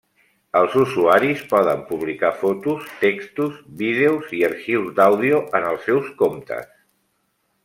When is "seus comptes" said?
5.91-6.71